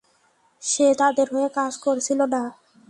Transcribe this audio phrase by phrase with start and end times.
[0.63, 2.41] সে তাদের হয়ে কাজ করছিল না।